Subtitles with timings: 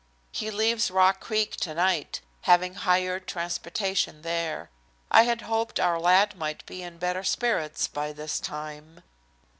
[0.31, 4.71] "He leaves Rock Creek to night, having hired transportation there.
[5.11, 9.03] I had hoped our lad might be in better spirits by this time."